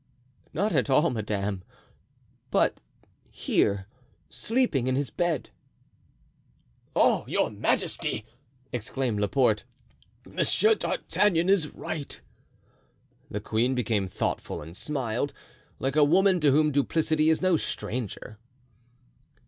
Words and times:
"Not 0.51 0.73
at 0.73 0.89
all, 0.89 1.11
madame, 1.11 1.63
but 2.49 2.81
here, 3.29 3.85
sleeping 4.31 4.87
in 4.87 4.95
his 4.95 5.11
bed." 5.11 5.51
"Oh, 6.95 7.23
your 7.27 7.51
majesty," 7.51 8.25
exclaimed 8.73 9.19
Laporte, 9.19 9.63
"Monsieur 10.25 10.73
d'Artagnan 10.73 11.49
is 11.49 11.67
right." 11.75 12.19
The 13.29 13.41
queen 13.41 13.75
became 13.75 14.07
thoughtful 14.07 14.59
and 14.59 14.75
smiled, 14.75 15.33
like 15.77 15.95
a 15.95 16.03
woman 16.03 16.39
to 16.39 16.51
whom 16.51 16.71
duplicity 16.71 17.29
is 17.29 17.43
no 17.43 17.55
stranger. 17.55 18.39